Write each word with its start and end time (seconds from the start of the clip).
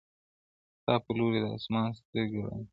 ستا 0.79 0.93
پر 1.03 1.13
لوري 1.19 1.39
د 1.43 1.45
اسمان 1.57 1.87
سترګي 1.99 2.37
ړندې 2.45 2.63
دي- 2.65 2.67